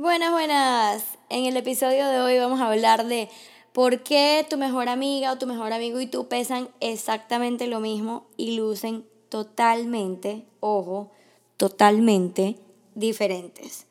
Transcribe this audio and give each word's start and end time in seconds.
Buenas, 0.00 0.32
buenas. 0.32 1.04
En 1.28 1.44
el 1.44 1.58
episodio 1.58 2.08
de 2.08 2.22
hoy 2.22 2.38
vamos 2.38 2.58
a 2.62 2.68
hablar 2.68 3.04
de 3.04 3.28
por 3.74 4.02
qué 4.02 4.46
tu 4.48 4.56
mejor 4.56 4.88
amiga 4.88 5.30
o 5.30 5.36
tu 5.36 5.46
mejor 5.46 5.74
amigo 5.74 6.00
y 6.00 6.06
tú 6.06 6.26
pesan 6.26 6.70
exactamente 6.80 7.66
lo 7.66 7.80
mismo 7.80 8.24
y 8.38 8.56
lucen 8.56 9.04
totalmente, 9.28 10.46
ojo, 10.60 11.10
totalmente 11.58 12.56
diferentes. 12.94 13.84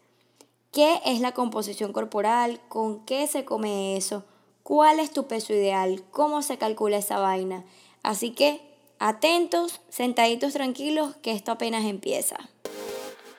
¿Qué 0.72 1.00
es 1.06 1.20
la 1.20 1.34
composición 1.34 1.94
corporal? 1.94 2.60
¿Con 2.70 3.06
qué 3.06 3.28
se 3.28 3.46
come 3.46 3.96
eso? 3.96 4.24
¿Cuál 4.64 5.00
es 5.00 5.12
tu 5.12 5.28
peso 5.28 5.54
ideal? 5.54 6.02
¿Cómo 6.10 6.42
se 6.42 6.58
calcula 6.58 6.98
esa 6.98 7.20
vaina? 7.20 7.66
Así 8.02 8.32
que 8.32 8.62
atentos, 8.98 9.80
sentaditos 9.90 10.54
tranquilos, 10.54 11.18
que 11.18 11.34
esto 11.34 11.52
apenas 11.52 11.86
empieza. 11.86 12.50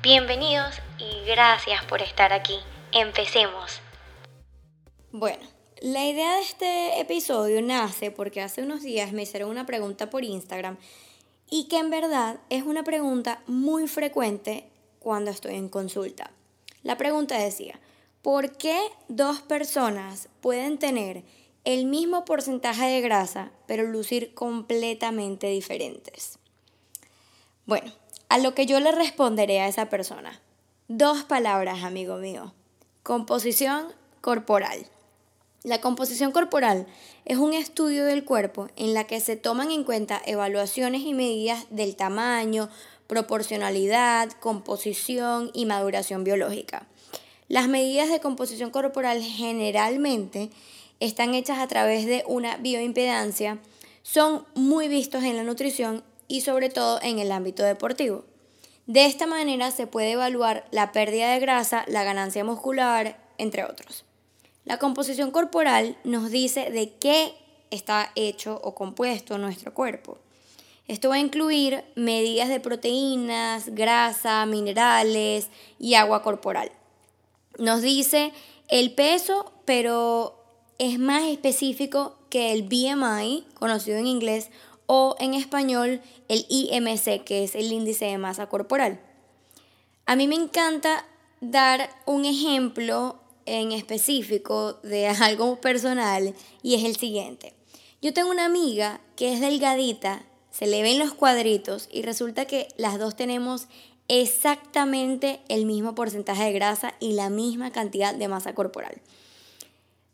Bienvenidos 0.00 0.76
y 0.96 1.26
gracias 1.26 1.84
por 1.86 2.02
estar 2.02 2.32
aquí. 2.32 2.54
Empecemos. 2.92 3.80
Bueno, 5.10 5.44
la 5.82 6.06
idea 6.06 6.36
de 6.36 6.42
este 6.42 7.00
episodio 7.00 7.60
nace 7.62 8.12
porque 8.12 8.40
hace 8.40 8.62
unos 8.62 8.82
días 8.82 9.12
me 9.12 9.22
hicieron 9.22 9.50
una 9.50 9.66
pregunta 9.66 10.08
por 10.08 10.22
Instagram 10.22 10.76
y 11.50 11.64
que 11.64 11.78
en 11.78 11.90
verdad 11.90 12.38
es 12.48 12.62
una 12.62 12.84
pregunta 12.84 13.42
muy 13.48 13.88
frecuente 13.88 14.68
cuando 15.00 15.32
estoy 15.32 15.56
en 15.56 15.68
consulta. 15.68 16.30
La 16.84 16.96
pregunta 16.96 17.36
decía, 17.36 17.80
¿por 18.22 18.56
qué 18.56 18.78
dos 19.08 19.40
personas 19.40 20.28
pueden 20.40 20.78
tener 20.78 21.24
el 21.64 21.86
mismo 21.86 22.24
porcentaje 22.24 22.84
de 22.84 23.00
grasa 23.00 23.50
pero 23.66 23.82
lucir 23.82 24.32
completamente 24.32 25.48
diferentes? 25.48 26.38
Bueno, 27.66 27.92
a 28.28 28.38
lo 28.38 28.54
que 28.54 28.66
yo 28.66 28.80
le 28.80 28.92
responderé 28.92 29.60
a 29.60 29.68
esa 29.68 29.88
persona. 29.88 30.40
Dos 30.88 31.24
palabras, 31.24 31.82
amigo 31.82 32.16
mío. 32.16 32.54
Composición 33.02 33.86
corporal. 34.20 34.86
La 35.64 35.80
composición 35.80 36.30
corporal 36.30 36.86
es 37.24 37.38
un 37.38 37.52
estudio 37.52 38.04
del 38.04 38.24
cuerpo 38.24 38.68
en 38.76 38.94
la 38.94 39.04
que 39.04 39.20
se 39.20 39.36
toman 39.36 39.70
en 39.70 39.84
cuenta 39.84 40.22
evaluaciones 40.24 41.02
y 41.02 41.14
medidas 41.14 41.66
del 41.70 41.96
tamaño, 41.96 42.68
proporcionalidad, 43.06 44.30
composición 44.40 45.50
y 45.54 45.66
maduración 45.66 46.22
biológica. 46.22 46.86
Las 47.48 47.66
medidas 47.66 48.10
de 48.10 48.20
composición 48.20 48.70
corporal 48.70 49.22
generalmente 49.22 50.50
están 51.00 51.34
hechas 51.34 51.58
a 51.58 51.66
través 51.66 52.06
de 52.06 52.22
una 52.26 52.56
bioimpedancia, 52.58 53.58
son 54.02 54.44
muy 54.54 54.88
vistos 54.88 55.24
en 55.24 55.36
la 55.36 55.42
nutrición 55.42 56.04
y 56.28 56.42
sobre 56.42 56.68
todo 56.68 57.00
en 57.02 57.18
el 57.18 57.32
ámbito 57.32 57.64
deportivo. 57.64 58.24
De 58.86 59.06
esta 59.06 59.26
manera 59.26 59.70
se 59.70 59.86
puede 59.86 60.12
evaluar 60.12 60.66
la 60.70 60.92
pérdida 60.92 61.32
de 61.32 61.40
grasa, 61.40 61.84
la 61.88 62.04
ganancia 62.04 62.44
muscular, 62.44 63.18
entre 63.38 63.64
otros. 63.64 64.04
La 64.64 64.78
composición 64.78 65.30
corporal 65.30 65.96
nos 66.04 66.30
dice 66.30 66.70
de 66.70 66.94
qué 66.94 67.34
está 67.70 68.12
hecho 68.14 68.60
o 68.62 68.74
compuesto 68.74 69.38
nuestro 69.38 69.74
cuerpo. 69.74 70.18
Esto 70.86 71.10
va 71.10 71.16
a 71.16 71.20
incluir 71.20 71.84
medidas 71.96 72.48
de 72.48 72.60
proteínas, 72.60 73.74
grasa, 73.74 74.46
minerales 74.46 75.48
y 75.78 75.94
agua 75.94 76.22
corporal. 76.22 76.72
Nos 77.58 77.82
dice 77.82 78.32
el 78.68 78.94
peso, 78.94 79.52
pero 79.66 80.42
es 80.78 80.98
más 80.98 81.24
específico 81.24 82.16
que 82.30 82.52
el 82.52 82.62
BMI, 82.62 83.46
conocido 83.54 83.98
en 83.98 84.06
inglés, 84.06 84.50
o 84.88 85.16
en 85.20 85.34
español 85.34 86.00
el 86.28 86.46
IMC, 86.48 87.22
que 87.22 87.44
es 87.44 87.54
el 87.54 87.70
índice 87.70 88.06
de 88.06 88.16
masa 88.18 88.48
corporal. 88.48 88.98
A 90.06 90.16
mí 90.16 90.26
me 90.26 90.34
encanta 90.34 91.06
dar 91.42 91.90
un 92.06 92.24
ejemplo 92.24 93.20
en 93.44 93.72
específico 93.72 94.72
de 94.82 95.06
algo 95.20 95.60
personal 95.60 96.34
y 96.62 96.74
es 96.74 96.84
el 96.84 96.96
siguiente. 96.96 97.52
Yo 98.00 98.14
tengo 98.14 98.30
una 98.30 98.46
amiga 98.46 99.00
que 99.14 99.32
es 99.34 99.40
delgadita, 99.40 100.22
se 100.50 100.66
le 100.66 100.82
ven 100.82 100.98
los 100.98 101.12
cuadritos 101.12 101.88
y 101.92 102.00
resulta 102.00 102.46
que 102.46 102.68
las 102.78 102.98
dos 102.98 103.14
tenemos 103.14 103.68
exactamente 104.08 105.40
el 105.48 105.66
mismo 105.66 105.94
porcentaje 105.94 106.44
de 106.44 106.52
grasa 106.52 106.94
y 106.98 107.12
la 107.12 107.28
misma 107.28 107.72
cantidad 107.72 108.14
de 108.14 108.28
masa 108.28 108.54
corporal. 108.54 109.02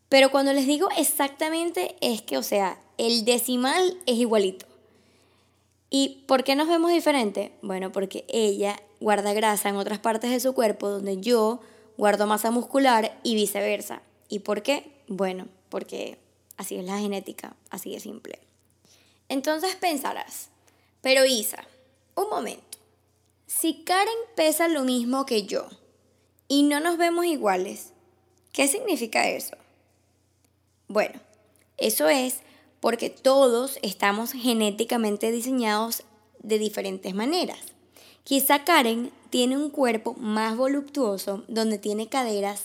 Pero 0.09 0.33
cuando 0.33 0.53
les 0.53 0.67
digo 0.67 0.89
exactamente 0.97 1.95
es 2.01 2.23
que, 2.23 2.39
o 2.39 2.43
sea, 2.43 2.81
el 2.99 3.25
decimal 3.25 3.99
es 4.07 4.17
igualito. 4.17 4.67
¿Y 5.91 6.25
por 6.27 6.45
qué 6.45 6.57
nos 6.57 6.69
vemos 6.69 6.91
diferente? 6.91 7.53
Bueno, 7.63 7.93
porque 7.93 8.25
ella 8.29 8.81
guarda 9.01 9.33
grasa 9.33 9.69
en 9.69 9.77
otras 9.77 9.99
partes 9.99 10.31
de 10.31 10.41
su 10.41 10.53
cuerpo 10.55 10.89
donde 10.89 11.21
yo 11.21 11.61
guardo 11.97 12.27
masa 12.27 12.51
muscular 12.51 13.19
y 13.23 13.35
viceversa. 13.35 14.03
¿Y 14.29 14.41
por 14.41 14.63
qué? 14.63 14.91
Bueno, 15.07 15.47
porque 15.69 16.19
así 16.57 16.77
es 16.77 16.85
la 16.85 16.99
genética, 16.99 17.55
así 17.71 17.93
de 17.93 18.01
simple. 18.01 18.41
Entonces 19.29 19.77
pensarás, 19.77 20.49
pero 21.01 21.25
Isa, 21.25 21.65
un 22.15 22.29
momento, 22.29 22.79
si 23.47 23.85
Karen 23.85 24.15
pesa 24.35 24.69
lo 24.69 24.83
mismo 24.83 25.27
que 25.27 25.45
yo 25.45 25.69
y 26.49 26.63
no 26.65 26.81
nos 26.81 26.99
vemos 26.99 27.25
iguales, 27.27 27.93
¿qué 28.53 28.69
significa 28.69 29.29
eso? 29.29 29.57
Bueno, 30.89 31.21
eso 31.77 32.09
es 32.09 32.41
porque 32.85 33.09
todos 33.09 33.79
estamos 33.81 34.33
genéticamente 34.33 35.33
diseñados 35.33 36.03
de 36.41 36.59
diferentes 36.59 37.15
maneras. 37.15 37.61
Quizá 38.25 38.63
Karen 38.65 39.11
tiene 39.31 39.57
un 39.57 39.71
cuerpo 39.71 40.13
más 40.19 40.55
voluptuoso 40.55 41.45
donde 41.49 41.79
tiene 41.79 42.11
caderas 42.11 42.65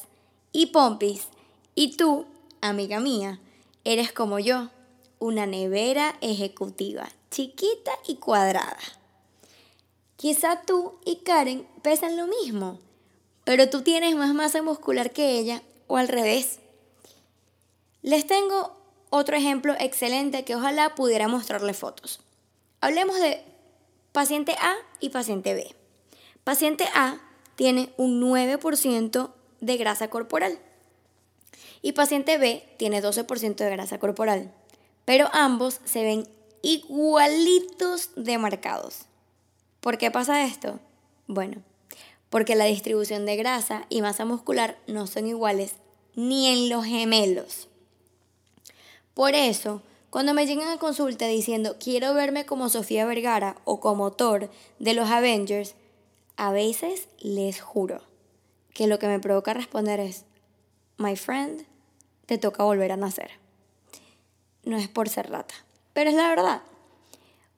y 0.52 0.66
pompis 0.66 1.30
y 1.74 1.96
tú, 1.96 2.26
amiga 2.60 3.00
mía, 3.00 3.40
eres 3.86 4.12
como 4.12 4.40
yo, 4.40 4.68
una 5.20 5.46
nevera 5.46 6.18
ejecutiva, 6.20 7.08
chiquita 7.32 7.92
y 8.06 8.16
cuadrada. 8.16 8.78
Quizá 10.18 10.64
tú 10.64 10.96
y 11.06 11.20
Karen 11.24 11.66
pesan 11.82 12.18
lo 12.18 12.28
mismo, 12.28 12.78
pero 13.46 13.70
tú 13.70 13.84
tienes 13.84 14.18
más 14.18 14.34
masa 14.34 14.62
muscular 14.62 15.12
que 15.12 15.40
ella 15.40 15.64
o 15.88 15.96
al 15.96 16.10
revés. 16.10 16.60
Les 18.02 18.28
tengo 18.28 18.79
otro 19.10 19.36
ejemplo 19.36 19.76
excelente 19.80 20.44
que 20.44 20.56
ojalá 20.56 20.96
pudiera 20.96 21.28
mostrarle 21.28 21.74
fotos. 21.74 22.22
Hablemos 22.82 23.20
de 23.20 23.44
paciente 24.12 24.54
A 24.62 24.76
y 25.00 25.10
paciente 25.10 25.54
B. 25.54 25.76
Paciente 26.44 26.86
A 26.96 27.20
tiene 27.56 27.94
un 27.98 28.22
9% 28.22 29.32
de 29.62 29.78
grasa 29.78 30.10
corporal 30.10 30.60
y 31.82 31.94
paciente 31.94 32.38
B 32.38 32.64
tiene 32.78 33.02
12% 33.02 33.56
de 33.56 33.70
grasa 33.70 34.00
corporal, 34.00 34.52
pero 35.06 35.30
ambos 35.34 35.80
se 35.86 36.04
ven 36.04 36.28
igualitos 36.62 38.12
de 38.16 38.38
marcados. 38.38 39.06
¿Por 39.80 39.98
qué 39.98 40.12
pasa 40.12 40.44
esto? 40.44 40.80
Bueno, 41.28 41.62
porque 42.30 42.56
la 42.56 42.66
distribución 42.66 43.26
de 43.26 43.38
grasa 43.38 43.86
y 43.90 44.02
masa 44.02 44.26
muscular 44.26 44.78
no 44.88 45.08
son 45.08 45.28
iguales 45.28 45.76
ni 46.16 46.48
en 46.48 46.70
los 46.70 46.86
gemelos. 46.86 47.69
Por 49.20 49.36
eso, 49.36 49.82
cuando 50.10 50.34
me 50.34 50.48
llegan 50.48 50.70
a 50.70 50.78
consulta 50.78 51.28
diciendo 51.28 51.76
quiero 51.78 52.14
verme 52.14 52.46
como 52.46 52.70
Sofía 52.70 53.06
Vergara 53.06 53.58
o 53.66 53.82
como 53.82 54.12
Thor 54.12 54.50
de 54.80 54.94
los 54.94 55.10
Avengers, 55.10 55.76
a 56.38 56.54
veces 56.54 57.10
les 57.20 57.60
juro 57.60 58.02
que 58.74 58.88
lo 58.88 58.98
que 58.98 59.10
me 59.10 59.20
provoca 59.20 59.54
responder 59.54 60.00
es, 60.00 60.24
my 60.98 61.18
friend, 61.18 61.66
te 62.28 62.38
toca 62.38 62.64
volver 62.64 62.94
a 62.94 62.96
nacer. 62.96 63.32
No 64.64 64.78
es 64.78 64.88
por 64.88 65.10
ser 65.10 65.30
rata, 65.30 65.54
pero 65.92 66.12
es 66.12 66.16
la 66.16 66.30
verdad. 66.30 66.62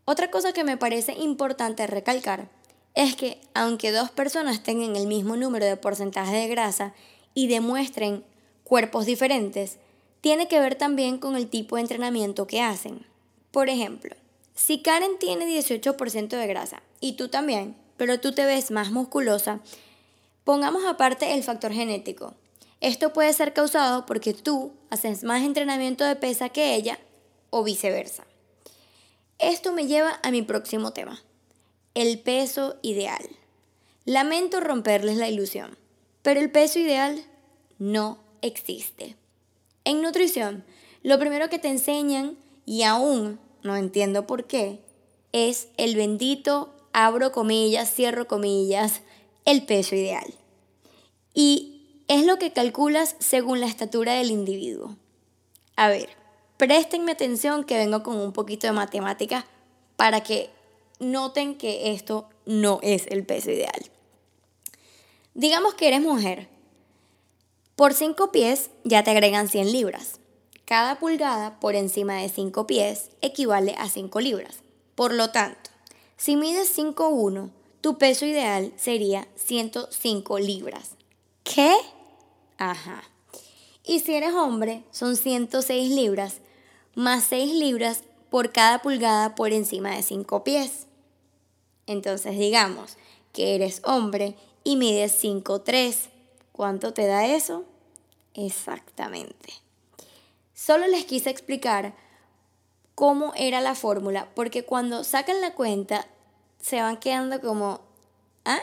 Otra 0.05 0.31
cosa 0.31 0.53
que 0.53 0.63
me 0.63 0.77
parece 0.77 1.13
importante 1.13 1.85
recalcar 1.85 2.49
es 2.95 3.15
que 3.15 3.39
aunque 3.53 3.91
dos 3.91 4.09
personas 4.09 4.63
tengan 4.63 4.95
el 4.95 5.05
mismo 5.05 5.35
número 5.35 5.67
de 5.67 5.77
porcentaje 5.77 6.37
de 6.37 6.47
grasa 6.47 6.95
y 7.35 7.45
demuestren 7.45 8.25
cuerpos 8.63 9.05
diferentes, 9.05 9.77
tiene 10.21 10.47
que 10.47 10.59
ver 10.59 10.75
también 10.75 11.17
con 11.17 11.35
el 11.35 11.49
tipo 11.49 11.75
de 11.75 11.81
entrenamiento 11.81 12.47
que 12.47 12.61
hacen. 12.61 13.05
Por 13.51 13.69
ejemplo, 13.69 14.15
si 14.55 14.81
Karen 14.81 15.19
tiene 15.19 15.45
18% 15.45 16.29
de 16.29 16.47
grasa 16.47 16.81
y 16.99 17.13
tú 17.13 17.27
también, 17.27 17.75
pero 17.97 18.19
tú 18.19 18.31
te 18.31 18.45
ves 18.45 18.71
más 18.71 18.91
musculosa, 18.91 19.61
Pongamos 20.43 20.85
aparte 20.85 21.33
el 21.33 21.43
factor 21.43 21.71
genético. 21.71 22.33
Esto 22.79 23.13
puede 23.13 23.31
ser 23.31 23.53
causado 23.53 24.07
porque 24.07 24.33
tú 24.33 24.73
haces 24.89 25.23
más 25.23 25.43
entrenamiento 25.43 26.03
de 26.03 26.15
pesa 26.15 26.49
que 26.49 26.73
ella 26.73 26.99
o 27.51 27.63
viceversa. 27.63 28.25
Esto 29.37 29.71
me 29.71 29.85
lleva 29.85 30.19
a 30.23 30.31
mi 30.31 30.41
próximo 30.41 30.93
tema, 30.93 31.21
el 31.93 32.19
peso 32.19 32.77
ideal. 32.81 33.23
Lamento 34.05 34.59
romperles 34.59 35.17
la 35.17 35.29
ilusión, 35.29 35.77
pero 36.23 36.39
el 36.39 36.51
peso 36.51 36.79
ideal 36.79 37.23
no 37.77 38.17
existe. 38.41 39.15
En 39.83 40.01
nutrición, 40.01 40.63
lo 41.03 41.17
primero 41.19 41.49
que 41.49 41.59
te 41.59 41.69
enseñan, 41.69 42.37
y 42.65 42.83
aún 42.83 43.39
no 43.63 43.75
entiendo 43.75 44.27
por 44.27 44.45
qué, 44.45 44.79
es 45.31 45.69
el 45.77 45.95
bendito, 45.95 46.73
abro 46.93 47.31
comillas, 47.31 47.93
cierro 47.93 48.27
comillas, 48.27 49.01
el 49.45 49.65
peso 49.65 49.95
ideal. 49.95 50.33
Y 51.33 52.03
es 52.07 52.25
lo 52.25 52.37
que 52.37 52.51
calculas 52.51 53.15
según 53.19 53.59
la 53.59 53.67
estatura 53.67 54.13
del 54.13 54.31
individuo. 54.31 54.97
A 55.75 55.87
ver, 55.87 56.09
préstenme 56.57 57.13
atención 57.13 57.63
que 57.63 57.77
vengo 57.77 58.03
con 58.03 58.17
un 58.17 58.33
poquito 58.33 58.67
de 58.67 58.73
matemática 58.73 59.45
para 59.95 60.21
que 60.21 60.49
noten 60.99 61.55
que 61.57 61.91
esto 61.93 62.29
no 62.45 62.79
es 62.83 63.07
el 63.07 63.25
peso 63.25 63.49
ideal. 63.51 63.89
Digamos 65.33 65.73
que 65.75 65.87
eres 65.87 66.01
mujer. 66.01 66.50
Por 67.81 67.95
5 67.95 68.31
pies 68.31 68.69
ya 68.83 69.03
te 69.03 69.09
agregan 69.09 69.47
100 69.47 69.71
libras. 69.71 70.19
Cada 70.65 70.99
pulgada 70.99 71.59
por 71.59 71.73
encima 71.73 72.17
de 72.17 72.29
5 72.29 72.67
pies 72.67 73.09
equivale 73.21 73.73
a 73.75 73.89
5 73.89 74.19
libras. 74.19 74.59
Por 74.93 75.15
lo 75.15 75.31
tanto, 75.31 75.71
si 76.15 76.35
mides 76.35 76.77
5'1, 76.77 77.49
tu 77.81 77.97
peso 77.97 78.27
ideal 78.27 78.71
sería 78.77 79.27
105 79.33 80.37
libras. 80.37 80.91
¿Qué? 81.43 81.73
Ajá. 82.59 83.03
Y 83.83 84.01
si 84.01 84.13
eres 84.13 84.35
hombre, 84.35 84.83
son 84.91 85.15
106 85.15 85.89
libras 85.89 86.41
más 86.93 87.23
6 87.29 87.51
libras 87.55 88.03
por 88.29 88.51
cada 88.51 88.83
pulgada 88.83 89.33
por 89.33 89.53
encima 89.53 89.95
de 89.95 90.03
5 90.03 90.43
pies. 90.43 90.85
Entonces 91.87 92.37
digamos 92.37 92.97
que 93.33 93.55
eres 93.55 93.81
hombre 93.85 94.35
y 94.63 94.75
mides 94.75 95.19
5'3. 95.23 96.09
¿Cuánto 96.51 96.93
te 96.93 97.07
da 97.07 97.25
eso? 97.25 97.65
Exactamente. 98.33 99.53
Solo 100.53 100.87
les 100.87 101.05
quise 101.05 101.29
explicar 101.29 101.95
cómo 102.95 103.33
era 103.35 103.61
la 103.61 103.75
fórmula, 103.75 104.29
porque 104.35 104.63
cuando 104.63 105.03
sacan 105.03 105.41
la 105.41 105.55
cuenta 105.55 106.07
se 106.59 106.81
van 106.81 106.97
quedando 106.97 107.41
como, 107.41 107.81
¿ah? 108.45 108.59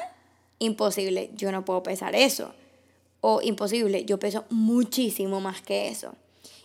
Imposible, 0.61 1.31
yo 1.35 1.53
no 1.53 1.65
puedo 1.65 1.83
pesar 1.83 2.15
eso. 2.15 2.55
O 3.21 3.41
imposible, 3.43 4.05
yo 4.05 4.19
peso 4.19 4.45
muchísimo 4.51 5.41
más 5.41 5.61
que 5.61 5.89
eso. 5.89 6.15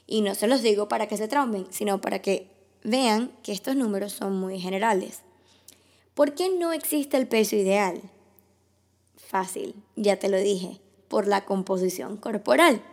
Y 0.06 0.21
no 0.21 0.35
se 0.35 0.47
los 0.47 0.61
digo 0.61 0.88
para 0.88 1.07
que 1.07 1.17
se 1.17 1.27
traumen, 1.27 1.65
sino 1.71 1.99
para 2.01 2.19
que 2.19 2.47
vean 2.83 3.31
que 3.41 3.51
estos 3.51 3.75
números 3.75 4.13
son 4.13 4.39
muy 4.39 4.59
generales. 4.59 5.21
¿Por 6.13 6.35
qué 6.35 6.49
no 6.49 6.73
existe 6.73 7.17
el 7.17 7.27
peso 7.27 7.56
ideal? 7.56 8.01
Fácil, 9.15 9.73
ya 9.95 10.17
te 10.17 10.29
lo 10.29 10.38
dije, 10.38 10.79
por 11.07 11.27
la 11.27 11.45
composición 11.45 12.17
corporal. 12.17 12.83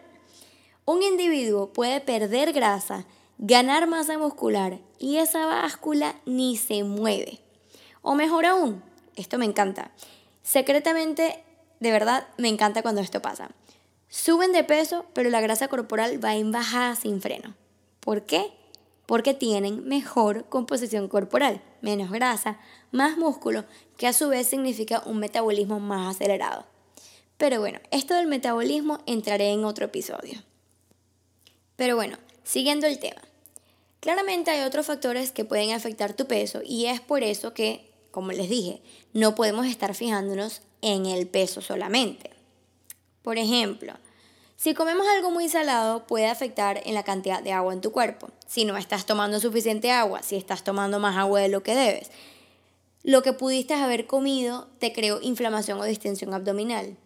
Un 0.85 1.03
individuo 1.03 1.73
puede 1.73 2.01
perder 2.01 2.53
grasa, 2.53 3.07
ganar 3.39 3.87
masa 3.87 4.19
muscular 4.19 4.79
y 4.99 5.19
esa 5.19 5.47
báscula 5.47 6.17
ni 6.27 6.57
se 6.57 6.85
mueve. 6.85 7.41
O 8.03 8.15
mejor 8.15 8.47
aún, 8.47 8.83
esto 9.17 9.39
me 9.39 9.45
encanta. 9.45 9.93
Secretamente, 10.43 11.45
de 11.81 11.93
verdad, 11.93 12.27
me 12.39 12.49
encanta 12.49 12.83
cuando 12.83 13.01
esto 13.01 13.23
pasa. 13.23 13.51
Suben 14.09 14.53
de 14.53 14.65
peso, 14.65 15.07
pero 15.13 15.31
la 15.31 15.41
grasa 15.41 15.69
corporal 15.69 16.23
va 16.23 16.35
en 16.35 16.51
bajada 16.51 16.97
sin 16.97 17.21
freno. 17.21 17.55
¿Por 18.01 18.23
qué? 18.27 18.53
Porque 19.07 19.35
tienen 19.35 19.87
mejor 19.87 20.47
composición 20.49 21.09
corporal, 21.09 21.63
menos 21.81 22.11
grasa, 22.11 22.59
más 22.91 23.17
músculo, 23.17 23.65
que 23.97 24.07
a 24.07 24.13
su 24.13 24.29
vez 24.29 24.47
significa 24.47 25.03
un 25.07 25.19
metabolismo 25.19 25.79
más 25.79 26.17
acelerado. 26.17 26.67
Pero 27.37 27.61
bueno, 27.61 27.79
esto 27.91 28.15
del 28.15 28.27
metabolismo 28.27 28.99
entraré 29.07 29.53
en 29.53 29.65
otro 29.65 29.87
episodio. 29.87 30.43
Pero 31.81 31.97
bueno, 31.97 32.19
siguiendo 32.45 32.87
el 32.87 32.99
tema. 32.99 33.23
Claramente 34.01 34.51
hay 34.51 34.67
otros 34.67 34.85
factores 34.85 35.33
que 35.33 35.47
pueden 35.47 35.73
afectar 35.73 36.13
tu 36.13 36.27
peso 36.27 36.61
y 36.63 36.85
es 36.85 37.01
por 37.01 37.23
eso 37.23 37.55
que, 37.55 37.91
como 38.11 38.33
les 38.33 38.51
dije, 38.51 38.83
no 39.15 39.35
podemos 39.35 39.65
estar 39.65 39.95
fijándonos 39.95 40.61
en 40.83 41.07
el 41.07 41.27
peso 41.27 41.63
solamente. 41.63 42.33
Por 43.23 43.39
ejemplo, 43.39 43.95
si 44.59 44.75
comemos 44.75 45.07
algo 45.09 45.31
muy 45.31 45.49
salado 45.49 46.07
puede 46.07 46.27
afectar 46.27 46.83
en 46.85 46.93
la 46.93 47.03
cantidad 47.03 47.43
de 47.43 47.53
agua 47.53 47.73
en 47.73 47.81
tu 47.81 47.93
cuerpo. 47.93 48.29
Si 48.47 48.67
no 48.67 48.77
estás 48.77 49.07
tomando 49.07 49.41
suficiente 49.41 49.91
agua, 49.91 50.23
si 50.23 50.37
estás 50.37 50.63
tomando 50.63 50.99
más 50.99 51.17
agua 51.17 51.41
de 51.41 51.49
lo 51.49 51.63
que 51.63 51.75
debes. 51.75 52.11
Lo 53.05 53.23
que 53.23 53.33
pudiste 53.33 53.73
haber 53.73 54.07
comido 54.07 54.69
te 54.81 54.93
creó 54.93 55.19
inflamación 55.23 55.81
o 55.81 55.85
distensión 55.85 56.35
abdominal. 56.35 56.99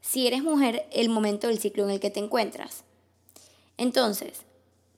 Si 0.00 0.26
eres 0.26 0.42
mujer, 0.42 0.86
el 0.90 1.10
momento 1.10 1.48
del 1.48 1.58
ciclo 1.58 1.84
en 1.84 1.90
el 1.90 2.00
que 2.00 2.10
te 2.10 2.20
encuentras. 2.20 2.84
Entonces, 3.82 4.42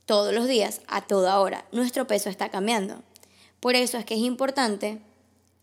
todos 0.04 0.34
los 0.34 0.46
días, 0.46 0.82
a 0.88 1.06
toda 1.06 1.40
hora, 1.40 1.64
nuestro 1.72 2.06
peso 2.06 2.28
está 2.28 2.50
cambiando. 2.50 3.02
Por 3.58 3.76
eso 3.76 3.96
es 3.96 4.04
que 4.04 4.12
es 4.12 4.20
importante 4.20 5.00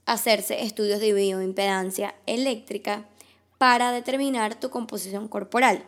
hacerse 0.07 0.63
estudios 0.63 0.99
de 0.99 1.13
bioimpedancia 1.13 2.15
eléctrica 2.25 3.05
para 3.59 3.91
determinar 3.91 4.59
tu 4.59 4.71
composición 4.71 5.27
corporal. 5.27 5.83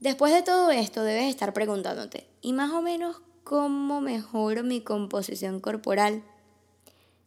Después 0.00 0.34
de 0.34 0.42
todo 0.42 0.72
esto, 0.72 1.04
debes 1.04 1.30
estar 1.30 1.52
preguntándote, 1.52 2.26
¿y 2.42 2.54
más 2.54 2.72
o 2.72 2.82
menos 2.82 3.22
cómo 3.44 4.00
mejoro 4.00 4.64
mi 4.64 4.80
composición 4.80 5.60
corporal? 5.60 6.24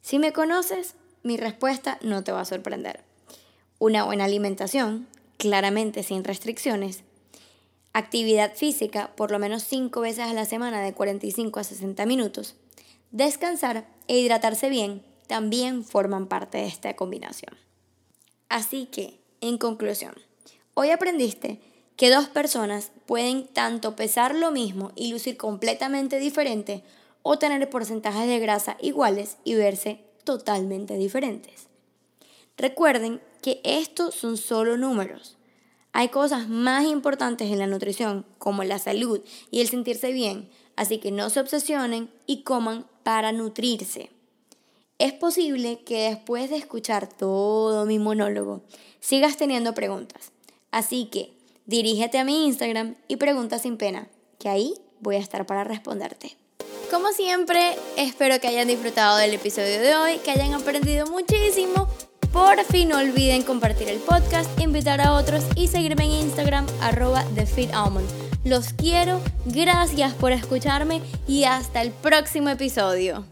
Si 0.02 0.20
me 0.20 0.34
conoces, 0.34 0.96
mi 1.24 1.38
respuesta 1.38 2.00
no 2.02 2.26
te 2.26 2.34
va 2.34 2.42
a 2.42 2.46
sorprender. 2.46 3.06
Una 3.78 4.04
buena 4.04 4.26
alimentación, 4.26 5.08
claramente 5.38 6.04
sin 6.04 6.26
restricciones, 6.26 7.06
actividad 8.00 8.56
física 8.56 9.14
por 9.16 9.32
lo 9.32 9.40
menos 9.40 9.64
5 9.64 10.02
veces 10.02 10.26
a 10.26 10.34
la 10.34 10.46
semana 10.46 10.82
de 10.82 10.94
45 10.94 11.60
a 11.60 11.64
60 11.64 12.06
minutos, 12.06 12.56
descansar 13.12 13.88
e 14.08 14.18
hidratarse 14.18 14.70
bien 14.70 15.04
también 15.28 15.84
forman 15.84 16.28
parte 16.28 16.58
de 16.58 16.66
esta 16.66 16.96
combinación. 16.96 17.56
Así 18.50 18.88
que, 18.88 19.20
en 19.42 19.60
conclusión, 19.60 20.16
hoy 20.74 20.90
aprendiste 20.90 21.62
que 21.96 22.10
dos 22.10 22.28
personas 22.28 22.92
pueden 23.06 23.46
tanto 23.48 23.96
pesar 23.96 24.34
lo 24.34 24.52
mismo 24.52 24.92
y 24.96 25.12
lucir 25.12 25.38
completamente 25.38 26.18
diferente 26.18 26.84
o 27.22 27.38
tener 27.38 27.70
porcentajes 27.70 28.28
de 28.28 28.40
grasa 28.40 28.78
iguales 28.82 29.38
y 29.44 29.54
verse 29.54 30.04
totalmente 30.24 30.96
diferentes. 30.96 31.68
Recuerden 32.58 33.22
que 33.42 33.62
estos 33.64 34.16
son 34.16 34.38
solo 34.38 34.78
números. 34.78 35.38
Hay 36.00 36.08
cosas 36.08 36.48
más 36.48 36.86
importantes 36.86 37.52
en 37.52 37.60
la 37.60 37.68
nutrición, 37.68 38.26
como 38.38 38.64
la 38.64 38.80
salud 38.80 39.20
y 39.52 39.60
el 39.60 39.68
sentirse 39.68 40.14
bien, 40.14 40.50
así 40.78 40.98
que 41.00 41.12
no 41.12 41.30
se 41.30 41.42
obsesionen 41.42 42.10
y 42.26 42.44
coman 42.44 42.86
para 43.04 43.34
nutrirse. 43.34 44.10
Es 44.98 45.12
posible 45.12 45.84
que 45.84 46.08
después 46.08 46.50
de 46.50 46.56
escuchar 46.56 47.10
todo 47.10 47.86
mi 47.86 48.00
monólogo 48.00 48.62
sigas 49.02 49.36
teniendo 49.36 49.74
preguntas. 49.74 50.32
Así 50.72 51.10
que 51.12 51.34
dirígete 51.66 52.18
a 52.18 52.24
mi 52.24 52.46
Instagram 52.46 52.96
y 53.10 53.18
pregunta 53.18 53.60
sin 53.60 53.76
pena, 53.76 54.08
que 54.38 54.48
ahí 54.48 54.76
voy 55.02 55.18
a 55.18 55.20
estar 55.20 55.46
para 55.46 55.66
responderte. 55.66 56.38
Como 56.90 57.12
siempre, 57.12 57.76
espero 57.98 58.40
que 58.40 58.48
hayan 58.48 58.70
disfrutado 58.70 59.18
del 59.18 59.34
episodio 59.34 59.82
de 59.82 59.96
hoy, 59.98 60.18
que 60.20 60.32
hayan 60.32 60.54
aprendido 60.54 61.08
muchísimo. 61.08 61.90
Por 62.32 62.64
fin 62.66 62.90
no 62.90 62.98
olviden 62.98 63.44
compartir 63.44 63.90
el 63.90 64.00
podcast, 64.00 64.60
invitar 64.60 65.02
a 65.02 65.14
otros 65.14 65.44
y 65.56 65.68
seguirme 65.68 66.06
en 66.06 66.12
Instagram 66.12 66.66
arroba 66.82 67.24
TheFitAlmond. 67.36 68.08
Los 68.44 68.74
quiero, 68.74 69.20
gracias 69.46 70.14
por 70.14 70.32
escucharme 70.32 71.02
y 71.28 71.44
hasta 71.44 71.82
el 71.82 71.92
próximo 71.92 72.50
episodio. 72.50 73.26